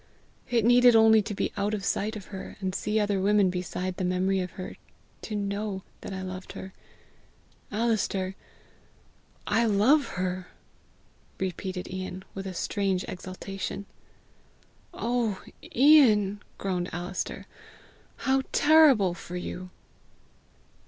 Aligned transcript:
It 0.49 0.65
needed 0.65 0.95
only 0.95 1.21
to 1.21 1.35
be 1.35 1.53
out 1.55 1.75
of 1.75 1.85
sight 1.85 2.15
of 2.15 2.25
her, 2.33 2.57
and 2.59 2.73
see 2.73 2.99
other 2.99 3.21
women 3.21 3.51
beside 3.51 3.97
the 3.97 4.03
memory 4.03 4.39
of 4.39 4.49
her, 4.53 4.75
to 5.21 5.35
know 5.35 5.83
that 6.01 6.11
I 6.11 6.23
loved 6.23 6.53
her. 6.53 6.73
Alister, 7.71 8.35
I 9.45 9.65
LOVE 9.65 10.07
HER!" 10.07 10.47
repeated 11.37 11.87
Ian 11.93 12.23
with 12.33 12.47
a 12.47 12.55
strange 12.55 13.05
exaltation. 13.07 13.85
"Oh, 14.91 15.43
Ian!" 15.75 16.41
groaned 16.57 16.89
Alister; 16.91 17.45
"how 18.15 18.41
terrible 18.51 19.13
for 19.13 19.35
you!" 19.37 19.69